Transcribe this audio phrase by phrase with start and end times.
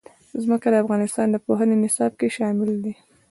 [0.43, 2.93] ځمکه د افغانستان د پوهنې نصاب کې شامل دي.